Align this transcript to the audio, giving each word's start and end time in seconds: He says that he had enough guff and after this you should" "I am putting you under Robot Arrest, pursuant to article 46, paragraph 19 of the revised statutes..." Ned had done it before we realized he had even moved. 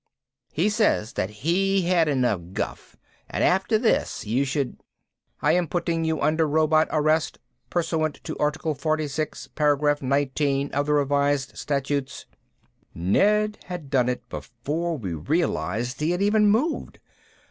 He 0.51 0.67
says 0.67 1.13
that 1.13 1.29
he 1.29 1.83
had 1.83 2.07
enough 2.07 2.41
guff 2.53 2.95
and 3.29 3.43
after 3.43 3.77
this 3.77 4.25
you 4.25 4.45
should" 4.45 4.81
"I 5.43 5.51
am 5.51 5.67
putting 5.67 6.05
you 6.05 6.19
under 6.19 6.47
Robot 6.47 6.87
Arrest, 6.89 7.37
pursuant 7.69 8.19
to 8.23 8.35
article 8.39 8.73
46, 8.73 9.49
paragraph 9.53 10.01
19 10.01 10.71
of 10.71 10.87
the 10.87 10.93
revised 10.95 11.55
statutes..." 11.55 12.25
Ned 12.95 13.59
had 13.65 13.91
done 13.91 14.09
it 14.09 14.27
before 14.27 14.97
we 14.97 15.13
realized 15.13 15.99
he 15.99 16.09
had 16.09 16.21
even 16.23 16.49
moved. 16.49 16.99